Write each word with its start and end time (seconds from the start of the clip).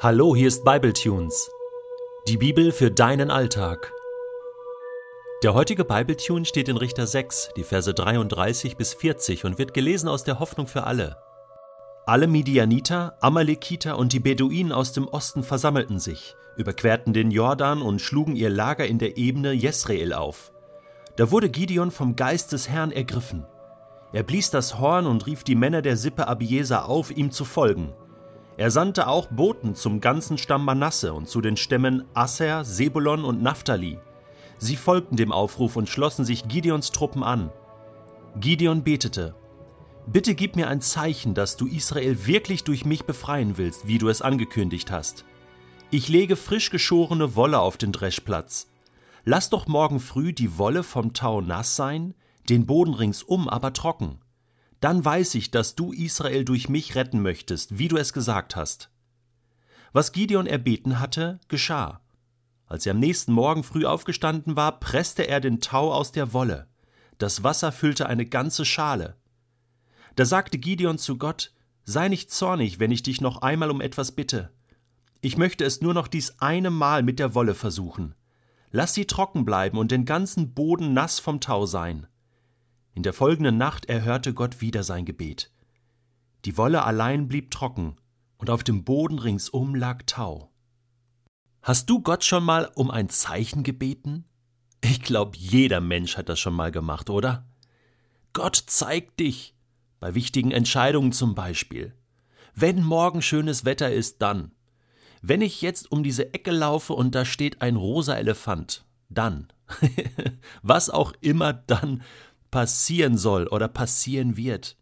Hallo, 0.00 0.36
hier 0.36 0.46
ist 0.46 0.64
Bibletunes. 0.64 1.50
Die 2.28 2.36
Bibel 2.36 2.70
für 2.70 2.88
deinen 2.88 3.32
Alltag. 3.32 3.92
Der 5.42 5.54
heutige 5.54 5.84
Bibletune 5.84 6.44
steht 6.44 6.68
in 6.68 6.76
Richter 6.76 7.04
6, 7.04 7.50
die 7.56 7.64
Verse 7.64 7.92
33 7.92 8.76
bis 8.76 8.94
40 8.94 9.44
und 9.44 9.58
wird 9.58 9.74
gelesen 9.74 10.08
aus 10.08 10.22
der 10.22 10.38
Hoffnung 10.38 10.68
für 10.68 10.84
alle. 10.84 11.16
Alle 12.06 12.28
Midianiter, 12.28 13.16
Amalekiter 13.20 13.98
und 13.98 14.12
die 14.12 14.20
Beduinen 14.20 14.70
aus 14.70 14.92
dem 14.92 15.08
Osten 15.08 15.42
versammelten 15.42 15.98
sich, 15.98 16.36
überquerten 16.56 17.12
den 17.12 17.32
Jordan 17.32 17.82
und 17.82 18.00
schlugen 18.00 18.36
ihr 18.36 18.50
Lager 18.50 18.86
in 18.86 19.00
der 19.00 19.16
Ebene 19.16 19.50
Jesreel 19.50 20.12
auf. 20.12 20.52
Da 21.16 21.32
wurde 21.32 21.48
Gideon 21.48 21.90
vom 21.90 22.14
Geist 22.14 22.52
des 22.52 22.68
Herrn 22.68 22.92
ergriffen. 22.92 23.46
Er 24.12 24.22
blies 24.22 24.52
das 24.52 24.78
Horn 24.78 25.08
und 25.08 25.26
rief 25.26 25.42
die 25.42 25.56
Männer 25.56 25.82
der 25.82 25.96
Sippe 25.96 26.28
Abieser 26.28 26.88
auf, 26.88 27.10
ihm 27.10 27.32
zu 27.32 27.44
folgen– 27.44 27.92
er 28.58 28.72
sandte 28.72 29.06
auch 29.06 29.28
Boten 29.28 29.76
zum 29.76 30.00
ganzen 30.00 30.36
Stamm 30.36 30.64
Manasse 30.64 31.14
und 31.14 31.28
zu 31.28 31.40
den 31.40 31.56
Stämmen 31.56 32.02
Asser, 32.12 32.64
Sebulon 32.64 33.24
und 33.24 33.40
Naphtali. 33.40 33.98
Sie 34.58 34.74
folgten 34.74 35.14
dem 35.14 35.30
Aufruf 35.30 35.76
und 35.76 35.88
schlossen 35.88 36.24
sich 36.24 36.48
Gideons 36.48 36.90
Truppen 36.90 37.22
an. 37.22 37.52
Gideon 38.40 38.82
betete: 38.82 39.36
Bitte 40.08 40.34
gib 40.34 40.56
mir 40.56 40.66
ein 40.66 40.80
Zeichen, 40.80 41.34
dass 41.34 41.56
du 41.56 41.68
Israel 41.68 42.26
wirklich 42.26 42.64
durch 42.64 42.84
mich 42.84 43.04
befreien 43.04 43.58
willst, 43.58 43.86
wie 43.86 43.98
du 43.98 44.08
es 44.08 44.22
angekündigt 44.22 44.90
hast. 44.90 45.24
Ich 45.92 46.08
lege 46.08 46.34
frisch 46.34 46.70
geschorene 46.70 47.36
Wolle 47.36 47.60
auf 47.60 47.76
den 47.76 47.92
Dreschplatz. 47.92 48.66
Lass 49.24 49.50
doch 49.50 49.68
morgen 49.68 50.00
früh 50.00 50.32
die 50.32 50.58
Wolle 50.58 50.82
vom 50.82 51.12
Tau 51.12 51.40
nass 51.42 51.76
sein, 51.76 52.12
den 52.48 52.66
Boden 52.66 52.94
ringsum 52.94 53.48
aber 53.48 53.72
trocken 53.72 54.18
dann 54.80 55.04
weiß 55.04 55.34
ich, 55.34 55.50
dass 55.50 55.74
du 55.74 55.92
Israel 55.92 56.44
durch 56.44 56.68
mich 56.68 56.94
retten 56.94 57.20
möchtest, 57.20 57.78
wie 57.78 57.88
du 57.88 57.96
es 57.96 58.12
gesagt 58.12 58.56
hast. 58.56 58.90
Was 59.92 60.12
Gideon 60.12 60.46
erbeten 60.46 61.00
hatte, 61.00 61.40
geschah. 61.48 62.00
Als 62.66 62.86
er 62.86 62.92
am 62.92 63.00
nächsten 63.00 63.32
Morgen 63.32 63.64
früh 63.64 63.86
aufgestanden 63.86 64.56
war, 64.56 64.78
presste 64.78 65.26
er 65.26 65.40
den 65.40 65.60
Tau 65.60 65.92
aus 65.92 66.12
der 66.12 66.32
Wolle. 66.32 66.68
Das 67.16 67.42
Wasser 67.42 67.72
füllte 67.72 68.06
eine 68.06 68.26
ganze 68.26 68.64
Schale. 68.64 69.16
Da 70.16 70.24
sagte 70.24 70.58
Gideon 70.58 70.98
zu 70.98 71.16
Gott, 71.16 71.52
Sei 71.90 72.08
nicht 72.08 72.30
zornig, 72.30 72.80
wenn 72.80 72.90
ich 72.90 73.02
dich 73.02 73.22
noch 73.22 73.40
einmal 73.40 73.70
um 73.70 73.80
etwas 73.80 74.12
bitte. 74.12 74.52
Ich 75.22 75.38
möchte 75.38 75.64
es 75.64 75.80
nur 75.80 75.94
noch 75.94 76.06
dies 76.06 76.34
eine 76.38 76.68
Mal 76.68 77.02
mit 77.02 77.18
der 77.18 77.34
Wolle 77.34 77.54
versuchen. 77.54 78.14
Lass 78.70 78.92
sie 78.92 79.06
trocken 79.06 79.46
bleiben 79.46 79.78
und 79.78 79.90
den 79.90 80.04
ganzen 80.04 80.52
Boden 80.52 80.92
nass 80.92 81.18
vom 81.18 81.40
Tau 81.40 81.64
sein. 81.64 82.06
In 82.94 83.02
der 83.02 83.12
folgenden 83.12 83.56
Nacht 83.56 83.86
erhörte 83.86 84.34
Gott 84.34 84.60
wieder 84.60 84.82
sein 84.82 85.04
Gebet. 85.04 85.50
Die 86.44 86.56
Wolle 86.56 86.84
allein 86.84 87.28
blieb 87.28 87.50
trocken, 87.50 87.96
und 88.38 88.50
auf 88.50 88.62
dem 88.62 88.84
Boden 88.84 89.18
ringsum 89.18 89.74
lag 89.74 90.02
Tau. 90.06 90.50
Hast 91.62 91.90
du 91.90 92.00
Gott 92.00 92.24
schon 92.24 92.44
mal 92.44 92.70
um 92.74 92.90
ein 92.90 93.08
Zeichen 93.08 93.62
gebeten? 93.62 94.24
Ich 94.80 95.02
glaube, 95.02 95.36
jeder 95.36 95.80
Mensch 95.80 96.16
hat 96.16 96.28
das 96.28 96.38
schon 96.38 96.54
mal 96.54 96.70
gemacht, 96.70 97.10
oder? 97.10 97.46
Gott 98.32 98.56
zeigt 98.66 99.20
dich, 99.20 99.54
bei 100.00 100.14
wichtigen 100.14 100.52
Entscheidungen 100.52 101.12
zum 101.12 101.34
Beispiel. 101.34 101.94
Wenn 102.54 102.82
morgen 102.82 103.22
schönes 103.22 103.64
Wetter 103.64 103.92
ist, 103.92 104.22
dann. 104.22 104.52
Wenn 105.20 105.42
ich 105.42 105.60
jetzt 105.62 105.90
um 105.90 106.02
diese 106.02 106.32
Ecke 106.32 106.52
laufe 106.52 106.92
und 106.92 107.14
da 107.14 107.24
steht 107.24 107.60
ein 107.60 107.76
rosa 107.76 108.14
Elefant, 108.14 108.84
dann. 109.08 109.48
Was 110.62 110.90
auch 110.90 111.12
immer 111.20 111.52
dann 111.52 112.02
passieren 112.50 113.18
soll 113.18 113.46
oder 113.46 113.68
passieren 113.68 114.36
wird. 114.36 114.76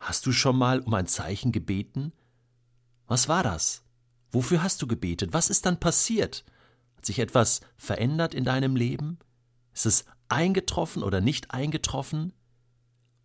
Hast 0.00 0.26
du 0.26 0.32
schon 0.32 0.56
mal 0.56 0.80
um 0.80 0.94
ein 0.94 1.06
Zeichen 1.06 1.52
gebeten? 1.52 2.12
Was 3.06 3.28
war 3.28 3.42
das? 3.42 3.82
Wofür 4.30 4.62
hast 4.62 4.82
du 4.82 4.86
gebetet? 4.86 5.32
Was 5.32 5.50
ist 5.50 5.66
dann 5.66 5.80
passiert? 5.80 6.44
Hat 6.96 7.06
sich 7.06 7.18
etwas 7.18 7.60
verändert 7.76 8.34
in 8.34 8.44
deinem 8.44 8.76
Leben? 8.76 9.18
Ist 9.72 9.86
es 9.86 10.04
eingetroffen 10.28 11.02
oder 11.02 11.20
nicht 11.20 11.52
eingetroffen? 11.52 12.32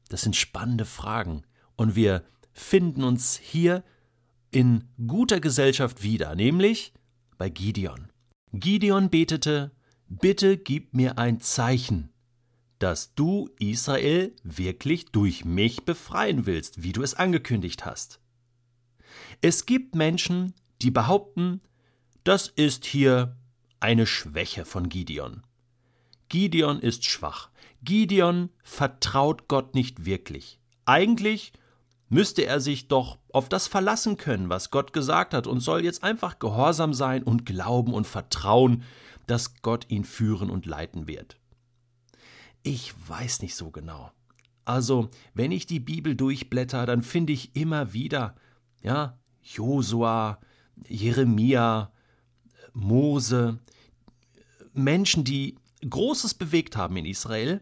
Das 0.10 0.22
sind 0.22 0.36
spannende 0.36 0.86
Fragen 0.86 1.44
und 1.76 1.96
wir 1.96 2.24
finden 2.54 3.04
uns 3.04 3.38
hier 3.38 3.84
in 4.52 4.88
guter 5.08 5.40
Gesellschaft 5.40 6.04
wieder, 6.04 6.36
nämlich 6.36 6.94
bei 7.38 7.50
Gideon. 7.50 8.12
Gideon 8.52 9.10
betete, 9.10 9.72
Bitte 10.08 10.58
gib 10.58 10.94
mir 10.94 11.18
ein 11.18 11.40
Zeichen 11.40 12.13
dass 12.84 13.16
du 13.16 13.50
Israel 13.60 14.36
wirklich 14.44 15.06
durch 15.06 15.46
mich 15.46 15.86
befreien 15.86 16.46
willst, 16.46 16.84
wie 16.84 16.92
du 16.92 17.02
es 17.02 17.14
angekündigt 17.14 17.86
hast. 17.86 18.20
Es 19.40 19.66
gibt 19.66 19.96
Menschen, 19.96 20.54
die 20.82 20.92
behaupten, 20.92 21.62
das 22.26 22.50
ist 22.50 22.84
hier 22.84 23.38
eine 23.80 24.06
Schwäche 24.06 24.66
von 24.66 24.90
Gideon. 24.90 25.44
Gideon 26.28 26.82
ist 26.82 27.06
schwach. 27.06 27.52
Gideon 27.84 28.50
vertraut 28.66 29.48
Gott 29.48 29.76
nicht 29.76 30.04
wirklich. 30.04 30.60
Eigentlich 30.84 31.54
müsste 32.10 32.46
er 32.46 32.60
sich 32.60 32.90
doch 32.90 33.18
auf 33.32 33.48
das 33.48 33.68
verlassen 33.68 34.18
können, 34.18 34.50
was 34.50 34.72
Gott 34.72 34.92
gesagt 34.92 35.34
hat, 35.34 35.48
und 35.48 35.62
soll 35.62 35.86
jetzt 35.86 36.04
einfach 36.04 36.38
gehorsam 36.38 36.94
sein 36.94 37.24
und 37.24 37.46
glauben 37.46 37.94
und 37.94 38.08
vertrauen, 38.08 38.84
dass 39.26 39.62
Gott 39.62 39.86
ihn 39.88 40.04
führen 40.04 40.50
und 40.50 40.66
leiten 40.66 41.08
wird. 41.08 41.38
Ich 42.64 42.94
weiß 43.08 43.42
nicht 43.42 43.56
so 43.56 43.72
genau. 43.72 44.12
Also, 44.66 45.10
wenn 45.34 45.52
ich 45.52 45.66
die 45.66 45.82
Bibel 45.82 46.16
durchblätter, 46.16 46.86
dann 46.86 47.02
finde 47.02 47.34
ich 47.34 47.56
immer 47.56 47.92
wieder, 47.92 48.36
ja, 48.82 49.20
Josua, 49.42 50.40
Jeremia, 50.88 51.92
Mose, 52.72 53.60
Menschen, 54.74 55.26
die 55.26 55.58
Großes 55.88 56.34
bewegt 56.36 56.78
haben 56.78 56.96
in 56.96 57.06
Israel 57.06 57.62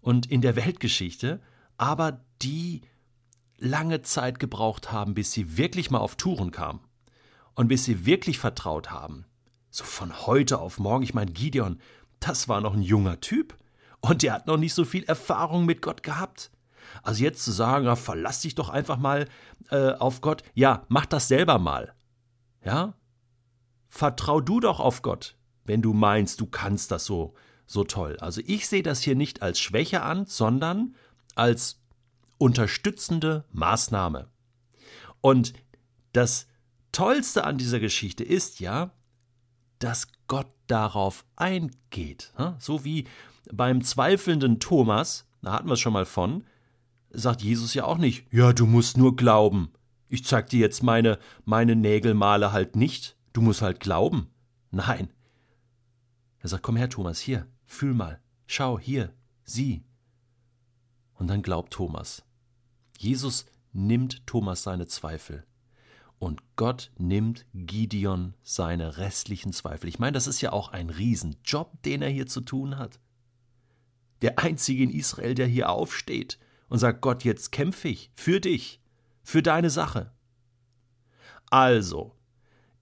und 0.00 0.26
in 0.30 0.40
der 0.40 0.54
Weltgeschichte, 0.54 1.42
aber 1.76 2.24
die 2.42 2.82
lange 3.58 4.02
Zeit 4.02 4.38
gebraucht 4.38 4.92
haben, 4.92 5.14
bis 5.14 5.32
sie 5.32 5.56
wirklich 5.56 5.90
mal 5.90 5.98
auf 5.98 6.14
Touren 6.14 6.52
kamen 6.52 6.80
und 7.54 7.68
bis 7.68 7.84
sie 7.84 8.06
wirklich 8.06 8.38
vertraut 8.38 8.90
haben. 8.90 9.24
So 9.70 9.84
von 9.84 10.26
heute 10.26 10.60
auf 10.60 10.78
morgen, 10.78 11.02
ich 11.02 11.14
meine, 11.14 11.32
Gideon, 11.32 11.80
das 12.20 12.48
war 12.48 12.60
noch 12.60 12.74
ein 12.74 12.82
junger 12.82 13.20
Typ. 13.20 13.56
Und 14.08 14.22
der 14.22 14.34
hat 14.34 14.46
noch 14.46 14.56
nicht 14.56 14.74
so 14.74 14.84
viel 14.84 15.04
Erfahrung 15.04 15.64
mit 15.66 15.82
Gott 15.82 16.02
gehabt. 16.02 16.50
Also 17.02 17.22
jetzt 17.22 17.44
zu 17.44 17.52
sagen, 17.52 17.86
ja, 17.86 17.96
verlass 17.96 18.40
dich 18.40 18.54
doch 18.54 18.68
einfach 18.68 18.96
mal 18.96 19.28
äh, 19.70 19.92
auf 19.92 20.20
Gott. 20.20 20.42
Ja, 20.54 20.84
mach 20.88 21.06
das 21.06 21.28
selber 21.28 21.58
mal. 21.58 21.94
Ja? 22.64 22.94
Vertrau 23.88 24.40
du 24.40 24.60
doch 24.60 24.80
auf 24.80 25.02
Gott, 25.02 25.36
wenn 25.64 25.82
du 25.82 25.92
meinst, 25.92 26.40
du 26.40 26.46
kannst 26.46 26.90
das 26.90 27.04
so, 27.04 27.34
so 27.66 27.84
toll. 27.84 28.16
Also 28.20 28.40
ich 28.46 28.68
sehe 28.68 28.82
das 28.82 29.00
hier 29.00 29.16
nicht 29.16 29.42
als 29.42 29.58
Schwäche 29.58 30.02
an, 30.02 30.26
sondern 30.26 30.94
als 31.34 31.80
unterstützende 32.38 33.44
Maßnahme. 33.52 34.28
Und 35.20 35.52
das 36.12 36.46
Tollste 36.92 37.44
an 37.44 37.58
dieser 37.58 37.80
Geschichte 37.80 38.24
ist 38.24 38.60
ja, 38.60 38.92
dass 39.78 40.08
Gott 40.28 40.50
darauf 40.66 41.24
eingeht. 41.36 42.32
So 42.58 42.84
wie 42.84 43.06
beim 43.52 43.82
zweifelnden 43.82 44.60
Thomas, 44.60 45.26
da 45.42 45.52
hatten 45.52 45.68
wir 45.68 45.74
es 45.74 45.80
schon 45.80 45.92
mal 45.92 46.06
von, 46.06 46.44
sagt 47.10 47.42
Jesus 47.42 47.74
ja 47.74 47.84
auch 47.84 47.98
nicht, 47.98 48.26
ja, 48.32 48.52
du 48.52 48.66
musst 48.66 48.96
nur 48.96 49.16
glauben. 49.16 49.70
Ich 50.08 50.24
zeig 50.24 50.48
dir 50.50 50.60
jetzt 50.60 50.82
meine, 50.82 51.18
meine 51.44 51.74
Nägelmale 51.74 52.52
halt 52.52 52.76
nicht. 52.76 53.16
Du 53.32 53.40
musst 53.40 53.62
halt 53.62 53.80
glauben. 53.80 54.28
Nein. 54.70 55.12
Er 56.40 56.48
sagt, 56.48 56.62
komm 56.62 56.76
her, 56.76 56.88
Thomas, 56.88 57.18
hier, 57.18 57.46
fühl 57.64 57.92
mal. 57.92 58.20
Schau, 58.46 58.78
hier, 58.78 59.12
sieh. 59.44 59.82
Und 61.14 61.28
dann 61.28 61.42
glaubt 61.42 61.72
Thomas. 61.72 62.24
Jesus 62.98 63.46
nimmt 63.72 64.26
Thomas 64.26 64.62
seine 64.62 64.86
Zweifel. 64.86 65.44
Und 66.18 66.42
Gott 66.54 66.92
nimmt 66.98 67.44
Gideon 67.52 68.34
seine 68.42 68.96
restlichen 68.96 69.52
Zweifel. 69.52 69.88
Ich 69.88 69.98
meine, 69.98 70.12
das 70.12 70.26
ist 70.26 70.40
ja 70.40 70.52
auch 70.52 70.68
ein 70.68 70.88
Riesenjob, 70.88 71.82
den 71.82 72.00
er 72.00 72.08
hier 72.08 72.26
zu 72.26 72.40
tun 72.40 72.78
hat 72.78 73.00
der 74.22 74.38
einzige 74.38 74.82
in 74.82 74.90
Israel, 74.90 75.34
der 75.34 75.46
hier 75.46 75.68
aufsteht 75.70 76.38
und 76.68 76.78
sagt, 76.78 77.00
Gott, 77.00 77.24
jetzt 77.24 77.52
kämpfe 77.52 77.88
ich 77.88 78.10
für 78.14 78.40
dich, 78.40 78.80
für 79.22 79.42
deine 79.42 79.70
Sache. 79.70 80.12
Also, 81.50 82.14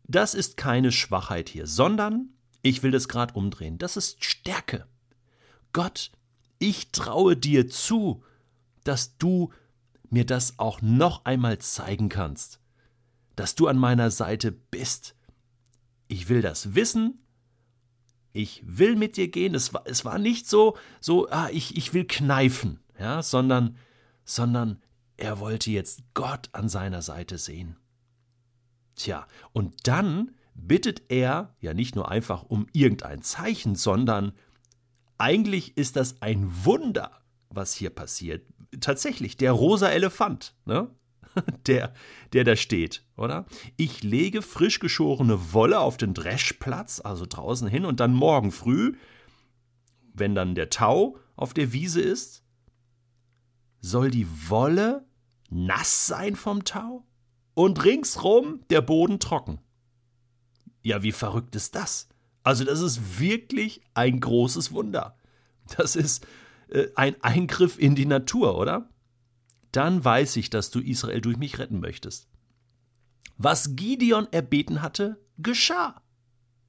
das 0.05 0.35
ist 0.35 0.57
keine 0.57 0.93
Schwachheit 0.93 1.49
hier, 1.49 1.67
sondern, 1.67 2.31
ich 2.63 2.83
will 2.83 2.91
das 2.91 3.09
gerade 3.09 3.35
umdrehen, 3.35 3.79
das 3.79 3.97
ist 3.97 4.25
Stärke. 4.25 4.87
Gott, 5.73 6.13
ich 6.59 6.93
traue 6.93 7.37
dir 7.37 7.69
zu, 7.69 8.23
dass 8.85 9.19
du 9.19 9.53
mir 10.11 10.25
das 10.25 10.59
auch 10.59 10.81
noch 10.83 11.25
einmal 11.25 11.59
zeigen 11.59 12.09
kannst, 12.09 12.61
dass 13.37 13.55
du 13.55 13.67
an 13.67 13.77
meiner 13.77 14.11
Seite 14.11 14.53
bist. 14.53 15.17
Ich 16.07 16.29
will 16.29 16.43
das 16.43 16.75
wissen 16.75 17.24
ich 18.35 18.63
will 18.67 18.97
mit 18.97 19.17
dir 19.17 19.29
gehen. 19.29 19.55
Es 19.55 19.73
war, 19.73 19.85
es 19.87 20.05
war 20.05 20.19
nicht 20.19 20.47
so, 20.47 20.77
so, 21.01 21.31
ah, 21.31 21.49
ich, 21.51 21.77
ich 21.77 21.95
will 21.95 22.05
kneifen, 22.05 22.81
ja, 22.99 23.23
sondern, 23.23 23.79
sondern 24.25 24.83
er 25.17 25.39
wollte 25.39 25.71
jetzt 25.71 26.03
Gott 26.13 26.51
an 26.53 26.69
seiner 26.69 27.01
Seite 27.01 27.39
sehen. 27.39 27.77
Tja, 28.97 29.27
und 29.53 29.87
dann 29.87 30.33
bittet 30.55 31.03
er 31.09 31.55
ja 31.61 31.75
nicht 31.75 31.95
nur 31.95 32.11
einfach 32.11 32.43
um 32.43 32.67
irgendein 32.73 33.23
Zeichen, 33.23 33.77
sondern 33.77 34.33
eigentlich 35.17 35.77
ist 35.77 35.95
das 35.97 36.21
ein 36.21 36.65
Wunder, 36.65 37.13
was 37.51 37.73
hier 37.73 37.91
passiert. 37.91 38.45
Tatsächlich, 38.81 39.37
der 39.37 39.53
rosa 39.53 39.89
Elefant, 39.89 40.55
ne? 40.65 40.91
der, 41.67 41.93
der 42.33 42.45
da 42.45 42.57
steht, 42.57 43.05
oder? 43.17 43.47
Ich 43.77 44.03
lege 44.03 44.43
frisch 44.43 44.79
geschorene 44.79 45.53
Wolle 45.53 45.81
auf 45.81 45.97
den 45.97 46.15
Dreschplatz, 46.15 47.01
also 47.01 47.27
draußen 47.29 47.69
hin, 47.69 47.85
und 47.85 48.01
dann 48.01 48.15
morgen 48.15 48.53
früh, 48.53 48.95
wenn 50.13 50.35
dann 50.35 50.55
der 50.55 50.71
Tau 50.71 51.19
auf 51.37 51.55
der 51.55 51.73
Wiese 51.73 52.01
ist, 52.01 52.43
soll 53.81 54.11
die 54.11 54.27
Wolle 54.49 55.05
nass 55.51 56.07
sein 56.07 56.37
vom 56.37 56.65
Tau 56.65 57.07
und 57.55 57.85
ringsrum 57.85 58.61
der 58.71 58.81
Boden 58.81 59.21
trocken. 59.21 59.61
Ja, 60.83 61.03
wie 61.03 61.13
verrückt 61.13 61.55
ist 61.55 61.75
das? 61.75 62.09
Also 62.43 62.65
das 62.65 62.81
ist 62.81 63.19
wirklich 63.19 63.81
ein 63.95 64.21
großes 64.21 64.73
Wunder. 64.73 65.19
Das 65.79 65.97
ist 65.97 66.27
äh, 66.69 66.89
ein 66.95 67.17
Eingriff 67.23 67.79
in 67.79 67.95
die 67.95 68.05
Natur, 68.05 68.59
oder? 68.59 68.91
Dann 69.75 70.05
weiß 70.05 70.37
ich, 70.37 70.51
dass 70.51 70.71
du 70.71 70.79
Israel 70.79 71.21
durch 71.21 71.37
mich 71.37 71.59
retten 71.59 71.81
möchtest. 71.81 72.29
Was 73.39 73.75
Gideon 73.75 74.29
erbeten 74.31 74.83
hatte, 74.83 75.21
geschah. 75.39 76.01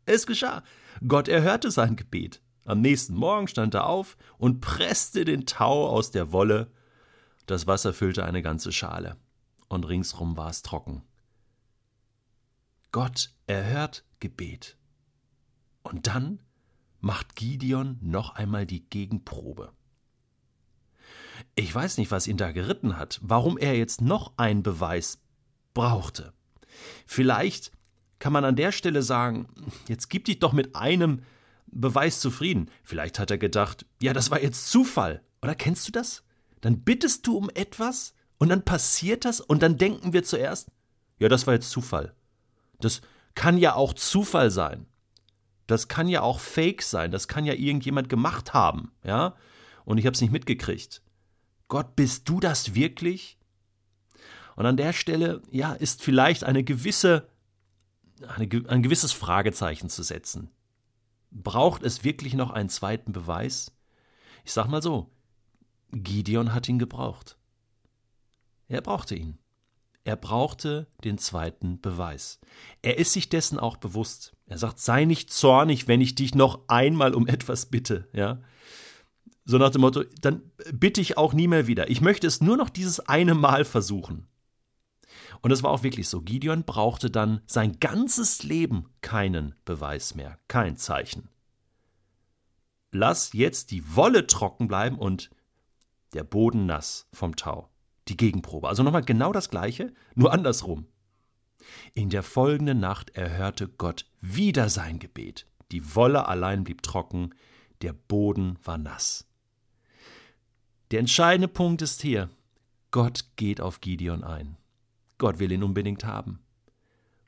Es 0.08 0.26
geschah. 0.26 0.64
Gott 1.08 1.28
erhörte 1.28 1.70
sein 1.70 1.98
Gebet. 1.98 2.42
Am 2.66 2.82
nächsten 2.82 3.14
Morgen 3.14 3.48
stand 3.48 3.76
er 3.76 3.86
auf 3.86 4.18
und 4.40 4.60
presste 4.60 5.24
den 5.24 5.46
Tau 5.46 5.88
aus 5.88 6.10
der 6.10 6.32
Wolle. 6.32 6.72
Das 7.46 7.68
Wasser 7.68 7.94
füllte 7.94 8.26
eine 8.26 8.42
ganze 8.42 8.72
Schale, 8.72 9.18
und 9.68 9.88
ringsrum 9.88 10.36
war 10.36 10.50
es 10.50 10.64
trocken. 10.64 11.04
Gott 12.92 13.36
erhört 13.46 14.04
Gebet. 14.20 14.78
Und 15.84 16.08
dann 16.08 16.40
macht 17.02 17.36
Gideon 17.36 18.00
noch 18.02 18.32
einmal 18.32 18.66
die 18.66 18.90
Gegenprobe. 18.90 19.74
Ich 21.56 21.74
weiß 21.74 21.98
nicht, 21.98 22.12
was 22.12 22.28
ihn 22.28 22.38
da 22.38 22.52
geritten 22.52 22.98
hat, 22.98 23.20
warum 23.24 23.58
er 23.58 23.78
jetzt 23.78 24.02
noch 24.02 24.34
einen 24.38 24.62
Beweis 24.62 25.20
brauchte. 25.74 26.34
Vielleicht 27.06 27.72
kann 28.20 28.34
man 28.34 28.44
an 28.44 28.58
der 28.58 28.74
Stelle 28.74 29.02
sagen, 29.02 29.48
jetzt 29.88 30.10
gib 30.10 30.26
dich 30.26 30.40
doch 30.40 30.52
mit 30.52 30.76
einem 30.76 31.24
Beweis 31.68 32.20
zufrieden. 32.20 32.70
Vielleicht 32.84 33.20
hat 33.20 33.32
er 33.32 33.38
gedacht, 33.38 33.86
ja, 34.02 34.12
das 34.12 34.32
war 34.32 34.42
jetzt 34.42 34.70
Zufall. 34.70 35.22
Oder 35.42 35.56
kennst 35.56 35.88
du 35.88 35.92
das? 35.94 36.24
Dann 36.60 36.82
bittest 36.82 37.26
du 37.26 37.38
um 37.38 37.50
etwas 37.54 38.16
und 38.38 38.50
dann 38.50 38.66
passiert 38.66 39.24
das 39.24 39.40
und 39.40 39.62
dann 39.64 39.78
denken 39.78 40.12
wir 40.12 40.24
zuerst, 40.24 40.70
ja, 41.20 41.30
das 41.30 41.48
war 41.48 41.54
jetzt 41.54 41.70
Zufall. 41.70 42.14
Das 42.82 43.02
kann 43.34 43.58
ja 43.58 43.76
auch 43.76 43.94
Zufall 43.94 44.52
sein. 44.52 44.88
Das 45.68 45.88
kann 45.88 46.08
ja 46.10 46.22
auch 46.22 46.40
Fake 46.40 46.82
sein. 46.82 47.12
Das 47.12 47.28
kann 47.28 47.46
ja 47.46 47.54
irgendjemand 47.54 48.10
gemacht 48.10 48.54
haben, 48.54 48.92
ja? 49.04 49.36
Und 49.86 49.98
ich 49.98 50.06
habe 50.06 50.16
es 50.16 50.22
nicht 50.22 50.32
mitgekriegt. 50.32 51.02
Gott, 51.68 51.96
bist 51.96 52.30
du 52.30 52.40
das 52.40 52.76
wirklich? 52.76 53.38
Und 54.56 54.66
an 54.66 54.78
der 54.78 54.94
Stelle, 54.94 55.42
ja, 55.52 55.74
ist 55.74 56.02
vielleicht 56.02 56.44
eine 56.44 56.64
gewisse, 56.64 57.28
eine, 58.28 58.48
ein 58.68 58.84
gewisses 58.84 59.12
Fragezeichen 59.12 59.90
zu 59.90 60.04
setzen. 60.04 60.50
Braucht 61.32 61.84
es 61.84 62.04
wirklich 62.04 62.34
noch 62.34 62.52
einen 62.52 62.70
zweiten 62.70 63.12
Beweis? 63.12 63.72
Ich 64.46 64.54
sag 64.54 64.68
mal 64.68 64.82
so, 64.82 65.12
Gideon 65.92 66.54
hat 66.54 66.70
ihn 66.70 66.80
gebraucht. 66.80 67.38
Er 68.68 68.82
brauchte 68.82 69.16
ihn. 69.16 69.38
Er 70.04 70.16
brauchte 70.16 70.88
den 71.04 71.18
zweiten 71.18 71.82
Beweis. 71.82 72.40
Er 72.84 73.00
ist 73.00 73.14
sich 73.14 73.28
dessen 73.28 73.60
auch 73.60 73.78
bewusst. 73.78 74.36
Er 74.46 74.60
sagt, 74.60 74.80
sei 74.80 75.06
nicht 75.06 75.34
zornig, 75.34 75.88
wenn 75.88 76.00
ich 76.00 76.14
dich 76.14 76.36
noch 76.36 76.60
einmal 76.68 77.16
um 77.16 77.28
etwas 77.28 77.66
bitte, 77.66 78.08
ja. 78.14 78.40
So 79.46 79.58
nach 79.58 79.70
dem 79.70 79.82
Motto, 79.82 80.04
dann 80.22 80.42
bitte 80.74 81.02
ich 81.02 81.18
auch 81.18 81.34
nie 81.34 81.48
mehr 81.48 81.68
wieder. 81.68 81.90
Ich 81.90 82.02
möchte 82.02 82.28
es 82.28 82.42
nur 82.42 82.58
noch 82.58 82.70
dieses 82.70 83.00
eine 83.00 83.36
Mal 83.36 83.64
versuchen. 83.64 84.28
Und 85.42 85.52
es 85.52 85.62
war 85.62 85.72
auch 85.72 85.84
wirklich 85.84 86.10
so. 86.10 86.22
Gideon 86.22 86.64
brauchte 86.64 87.12
dann 87.12 87.42
sein 87.46 87.80
ganzes 87.80 88.42
Leben 88.44 88.90
keinen 89.02 89.54
Beweis 89.64 90.16
mehr, 90.16 90.40
kein 90.48 90.78
Zeichen. 90.78 91.30
Lass 92.92 93.34
jetzt 93.34 93.72
die 93.72 93.96
Wolle 93.96 94.26
trocken 94.26 94.68
bleiben 94.68 94.98
und 94.98 95.30
der 96.14 96.24
Boden 96.24 96.66
nass 96.66 97.08
vom 97.14 97.36
Tau 97.36 97.70
die 98.08 98.18
Gegenprobe. 98.18 98.68
Also 98.68 98.84
nochmal 98.84 99.04
genau 99.04 99.32
das 99.32 99.50
gleiche, 99.50 99.94
nur 100.16 100.32
andersrum. 100.34 100.88
In 101.94 102.10
der 102.10 102.24
folgenden 102.24 102.80
Nacht 102.80 103.12
erhörte 103.12 103.68
Gott 103.68 104.06
wieder 104.22 104.70
sein 104.70 105.00
Gebet. 105.00 105.48
Die 105.72 105.96
Wolle 105.96 106.28
allein 106.28 106.64
blieb 106.64 106.84
trocken, 106.84 107.34
der 107.82 107.94
Boden 107.94 108.60
war 108.64 108.78
nass. 108.78 109.28
Der 110.92 111.00
entscheidende 111.00 111.48
Punkt 111.48 111.82
ist 111.82 112.02
hier, 112.02 112.30
Gott 112.92 113.26
geht 113.36 113.60
auf 113.60 113.82
Gideon 113.82 114.24
ein. 114.24 114.58
Gott 115.18 115.40
will 115.40 115.52
ihn 115.52 115.64
unbedingt 115.64 116.06
haben. 116.06 116.40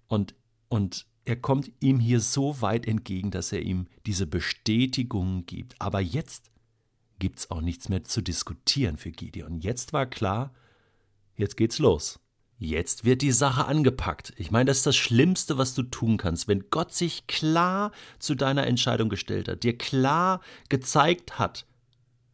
Und, 0.07 0.35
und 0.69 1.05
er 1.25 1.35
kommt 1.35 1.71
ihm 1.81 1.99
hier 1.99 2.21
so 2.21 2.61
weit 2.61 2.87
entgegen, 2.87 3.31
dass 3.31 3.51
er 3.51 3.61
ihm 3.61 3.87
diese 4.05 4.27
Bestätigung 4.27 5.45
gibt. 5.45 5.75
Aber 5.81 5.99
jetzt 5.99 6.51
gibt 7.19 7.39
es 7.39 7.51
auch 7.51 7.61
nichts 7.61 7.89
mehr 7.89 8.03
zu 8.03 8.21
diskutieren 8.21 8.97
für 8.97 9.11
Gideon. 9.11 9.59
Jetzt 9.59 9.91
war 9.91 10.05
klar, 10.05 10.53
jetzt 11.35 11.57
geht's 11.57 11.79
los. 11.79 12.19
Jetzt 12.59 13.05
wird 13.05 13.21
die 13.21 13.31
Sache 13.31 13.65
angepackt. 13.65 14.33
Ich 14.37 14.49
meine, 14.49 14.65
das 14.65 14.77
ist 14.77 14.87
das 14.87 14.95
Schlimmste, 14.95 15.57
was 15.57 15.75
du 15.75 15.83
tun 15.83 16.17
kannst, 16.17 16.47
wenn 16.47 16.69
Gott 16.71 16.93
sich 16.93 17.27
klar 17.27 17.91
zu 18.17 18.33
deiner 18.33 18.65
Entscheidung 18.65 19.09
gestellt 19.09 19.47
hat, 19.47 19.63
dir 19.63 19.77
klar 19.77 20.41
gezeigt 20.69 21.37
hat, 21.37 21.67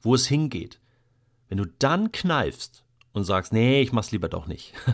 wo 0.01 0.15
es 0.15 0.27
hingeht. 0.27 0.79
Wenn 1.53 1.59
du 1.59 1.71
dann 1.77 2.11
kneifst 2.11 2.83
und 3.11 3.25
sagst, 3.25 3.53
nee, 3.53 3.79
ich 3.83 3.91
mach's 3.91 4.09
lieber 4.09 4.27
doch 4.27 4.47
nicht. 4.47 4.73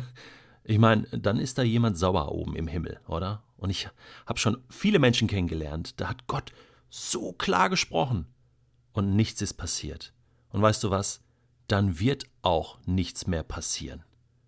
Ich 0.65 0.77
meine, 0.77 1.07
dann 1.07 1.39
ist 1.39 1.57
da 1.57 1.63
jemand 1.63 1.97
sauer 1.97 2.31
oben 2.31 2.56
im 2.56 2.67
Himmel, 2.67 3.00
oder? 3.07 3.41
Und 3.57 3.71
ich 3.71 3.89
habe 4.27 4.38
schon 4.38 4.57
viele 4.69 5.00
Menschen 5.00 5.27
kennengelernt, 5.27 6.00
da 6.00 6.09
hat 6.09 6.27
Gott 6.27 6.51
so 6.89 7.31
klar 7.31 7.69
gesprochen 7.71 8.27
und 8.91 9.15
nichts 9.15 9.41
ist 9.41 9.53
passiert. 9.53 10.13
Und 10.50 10.61
weißt 10.61 10.83
du 10.83 10.91
was? 10.91 11.21
dann 11.67 12.00
wird 12.00 12.25
auch 12.41 12.77
nichts 12.85 13.25
mehr 13.25 13.44
passieren. 13.44 14.03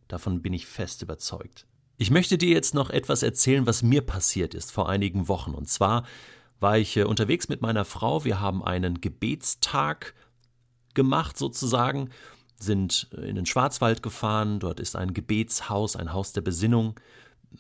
Davon 0.10 0.42
bin 0.42 0.52
ich 0.52 0.68
fest 0.68 1.02
überzeugt. 1.02 1.66
Ich 1.98 2.12
möchte 2.12 2.38
dir 2.38 2.50
jetzt 2.50 2.74
noch 2.74 2.90
etwas 2.90 3.24
erzählen, 3.24 3.66
was 3.66 3.84
mir 3.84 4.02
passiert 4.02 4.54
ist 4.54 4.72
vor 4.72 4.90
einigen 4.90 5.30
Wochen. 5.30 5.54
Und 5.54 5.70
zwar 5.70 6.06
war 6.60 6.78
ich 6.78 6.98
äh, 6.98 7.04
unterwegs 7.04 7.48
mit 7.48 7.62
meiner 7.62 7.86
Frau. 7.86 8.26
Wir 8.26 8.42
haben 8.42 8.64
einen 8.64 9.00
Gebetstag 9.02 10.14
gemacht 10.96 11.38
sozusagen, 11.38 12.10
sind 12.60 13.10
in 13.14 13.36
den 13.36 13.46
Schwarzwald 13.46 14.04
gefahren. 14.04 14.60
Dort 14.60 14.80
ist 14.80 14.96
ein 14.96 15.14
Gebetshaus, 15.14 15.96
ein 15.96 16.14
Haus 16.14 16.34
der 16.34 16.42
Besinnung 16.42 17.00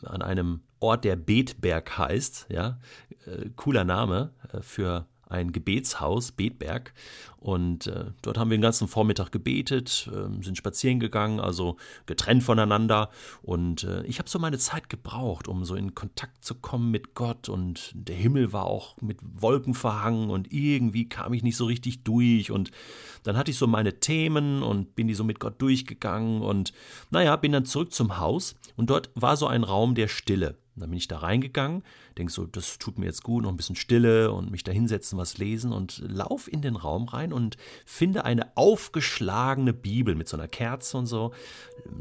an 0.03 0.21
einem 0.21 0.61
Ort, 0.79 1.03
der 1.03 1.15
Betberg 1.15 1.97
heißt. 1.97 2.47
Ja, 2.50 2.79
äh, 3.25 3.50
cooler 3.55 3.83
Name 3.83 4.31
äh, 4.51 4.61
für 4.61 5.05
ein 5.31 5.51
Gebetshaus, 5.51 6.31
Betberg. 6.31 6.93
Und 7.38 7.88
äh, 7.88 8.05
dort 8.21 8.38
haben 8.38 8.51
wir 8.51 8.57
den 8.57 8.61
ganzen 8.61 8.88
Vormittag 8.88 9.31
gebetet, 9.31 10.07
äh, 10.13 10.43
sind 10.43 10.57
spazieren 10.57 11.00
gegangen, 11.00 11.39
also 11.39 11.77
getrennt 12.05 12.43
voneinander. 12.43 13.09
Und 13.41 13.83
äh, 13.83 14.03
ich 14.03 14.19
habe 14.19 14.29
so 14.29 14.38
meine 14.38 14.59
Zeit 14.59 14.89
gebraucht, 14.89 15.47
um 15.47 15.65
so 15.65 15.73
in 15.73 15.95
Kontakt 15.95 16.45
zu 16.45 16.53
kommen 16.53 16.91
mit 16.91 17.15
Gott. 17.15 17.50
Und 17.50 17.93
der 17.95 18.15
Himmel 18.15 18.53
war 18.53 18.65
auch 18.65 18.95
mit 19.01 19.17
Wolken 19.23 19.73
verhangen 19.73 20.29
und 20.29 20.53
irgendwie 20.53 21.09
kam 21.09 21.33
ich 21.33 21.41
nicht 21.41 21.57
so 21.57 21.65
richtig 21.65 22.03
durch. 22.03 22.51
Und 22.51 22.69
dann 23.23 23.38
hatte 23.38 23.50
ich 23.50 23.57
so 23.57 23.65
meine 23.65 24.00
Themen 24.00 24.61
und 24.61 24.93
bin 24.93 25.07
die 25.07 25.15
so 25.15 25.23
mit 25.23 25.39
Gott 25.39 25.59
durchgegangen. 25.59 26.43
Und 26.43 26.73
naja, 27.09 27.35
bin 27.38 27.53
dann 27.53 27.65
zurück 27.65 27.91
zum 27.91 28.19
Haus. 28.19 28.55
Und 28.75 28.91
dort 28.91 29.09
war 29.15 29.35
so 29.35 29.47
ein 29.47 29.63
Raum 29.63 29.95
der 29.95 30.09
Stille. 30.09 30.57
Und 30.75 30.81
dann 30.83 30.89
bin 30.89 30.97
ich 30.97 31.09
da 31.09 31.17
reingegangen, 31.17 31.83
denke 32.17 32.31
so, 32.31 32.45
das 32.45 32.77
tut 32.77 32.97
mir 32.97 33.05
jetzt 33.05 33.23
gut, 33.23 33.43
noch 33.43 33.49
ein 33.49 33.57
bisschen 33.57 33.75
Stille 33.75 34.31
und 34.31 34.51
mich 34.51 34.63
da 34.63 34.71
hinsetzen, 34.71 35.17
was 35.17 35.37
lesen 35.37 35.73
und 35.73 36.01
lauf 36.07 36.51
in 36.51 36.61
den 36.61 36.77
Raum 36.77 37.09
rein 37.09 37.33
und 37.33 37.57
finde 37.85 38.23
eine 38.23 38.55
aufgeschlagene 38.55 39.73
Bibel 39.73 40.15
mit 40.15 40.29
so 40.29 40.37
einer 40.37 40.47
Kerze 40.47 40.97
und 40.97 41.07
so, 41.07 41.33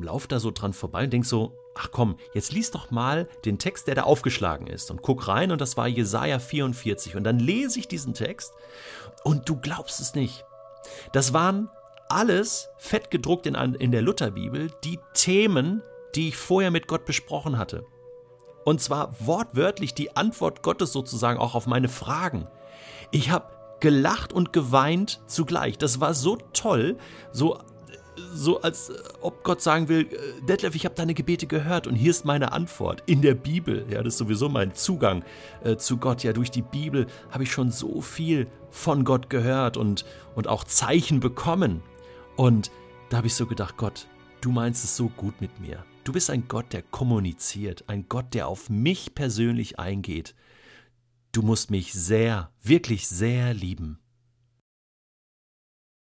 lauf 0.01 0.29
da 0.29 0.39
so 0.39 0.53
dran 0.53 0.73
vorbei 0.73 1.05
und 1.05 1.13
denk 1.13 1.27
so, 1.27 1.57
ach 1.75 1.91
komm, 1.91 2.17
jetzt 2.33 2.53
lies 2.53 2.71
doch 2.71 2.93
mal 2.93 3.29
den 3.45 3.59
Text, 3.59 3.89
der 3.89 3.97
da 3.97 4.03
aufgeschlagen 4.03 4.69
ist 4.69 4.93
und 4.93 5.03
guck 5.03 5.27
rein 5.27 5.51
und 5.51 5.61
das 5.61 5.77
war 5.77 5.89
Jesaja 5.89 6.39
44 6.39 7.17
und 7.17 7.25
dann 7.25 7.41
lese 7.41 7.81
ich 7.81 7.89
diesen 7.89 8.15
Text 8.15 8.53
und 9.25 9.49
du 9.49 9.57
glaubst 9.57 9.99
es 10.01 10.15
nicht. 10.15 10.45
Das 11.13 11.33
waren 11.33 11.69
alles 12.09 12.69
fett 12.79 13.11
gedruckt 13.11 13.47
in, 13.47 13.55
in 13.55 13.91
der 13.91 14.03
Lutherbibel, 14.03 14.71
die 14.85 14.99
Themen, 15.15 15.83
die 16.15 16.29
ich 16.29 16.37
vorher 16.37 16.71
mit 16.71 16.87
Gott 16.87 17.05
besprochen 17.05 17.59
hatte. 17.59 17.85
Und 18.71 18.81
zwar 18.81 19.11
wortwörtlich 19.19 19.95
die 19.95 20.17
Antwort 20.17 20.63
Gottes 20.63 20.93
sozusagen 20.93 21.41
auch 21.41 21.57
auf 21.57 21.67
meine 21.67 21.89
Fragen. 21.89 22.47
Ich 23.11 23.33
habe 23.33 23.47
gelacht 23.81 24.33
und 24.33 24.53
geweint 24.53 25.21
zugleich. 25.27 25.77
Das 25.77 25.99
war 25.99 26.15
so 26.15 26.39
toll, 26.53 26.97
so 27.33 27.59
so 28.33 28.61
als 28.61 28.91
äh, 28.91 28.95
ob 29.23 29.43
Gott 29.43 29.61
sagen 29.61 29.89
will, 29.89 30.03
äh, 30.03 30.47
Detlef, 30.47 30.77
ich 30.77 30.85
habe 30.85 30.95
deine 30.95 31.15
Gebete 31.15 31.49
gehört 31.49 31.89
und 31.89 31.97
hier 31.97 32.13
ist 32.13 32.25
meine 32.25 32.53
Antwort 32.53 33.03
in 33.07 33.23
der 33.23 33.35
Bibel. 33.35 33.85
Ja, 33.91 34.05
das 34.05 34.15
ist 34.15 34.19
sowieso 34.19 34.49
mein 34.49 34.73
Zugang 34.73 35.25
äh, 35.65 35.77
zu 35.77 35.97
Gott. 35.97 36.23
Ja, 36.23 36.33
durch 36.33 36.53
die 36.53 36.63
Bibel 36.63 37.09
habe 37.33 37.43
ich 37.43 37.51
schon 37.51 37.73
so 37.73 38.01
viel 38.01 38.47
von 38.71 39.03
Gott 39.03 39.31
gehört 39.31 39.79
und, 39.79 40.05
und 40.37 40.47
auch 40.47 40.63
Zeichen 40.63 41.19
bekommen. 41.19 41.83
Und 42.37 42.71
da 43.09 43.17
habe 43.17 43.27
ich 43.27 43.35
so 43.35 43.47
gedacht, 43.47 43.77
Gott, 43.77 44.07
du 44.41 44.53
meinst 44.53 44.85
es 44.85 44.97
so 44.97 45.09
gut 45.09 45.41
mit 45.41 45.59
mir. 45.59 45.85
Du 46.03 46.13
bist 46.13 46.31
ein 46.31 46.49
Gott, 46.49 46.73
der 46.73 46.83
kommuniziert, 46.83 47.85
ein 47.89 48.09
Gott, 48.09 48.35
der 48.35 48.49
auf 48.49 48.71
mich 48.71 49.15
persönlich 49.15 49.79
eingeht. 49.79 50.35
Du 51.31 51.43
musst 51.43 51.71
mich 51.71 51.93
sehr, 51.93 52.51
wirklich 52.63 53.07
sehr 53.07 53.55
lieben. 53.55 54.00